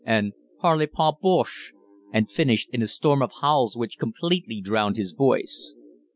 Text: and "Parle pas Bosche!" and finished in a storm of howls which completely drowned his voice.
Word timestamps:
and 0.03 0.33
"Parle 0.59 0.87
pas 0.87 1.13
Bosche!" 1.21 1.73
and 2.11 2.31
finished 2.31 2.67
in 2.71 2.81
a 2.81 2.87
storm 2.87 3.21
of 3.21 3.31
howls 3.43 3.77
which 3.77 3.99
completely 3.99 4.59
drowned 4.59 4.97
his 4.97 5.11
voice. 5.11 5.75